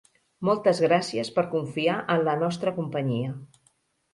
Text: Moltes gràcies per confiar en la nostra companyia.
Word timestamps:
Moltes 0.47 0.79
gràcies 0.85 1.29
per 1.35 1.43
confiar 1.51 1.99
en 2.15 2.25
la 2.31 2.35
nostra 2.45 2.75
companyia. 2.79 3.37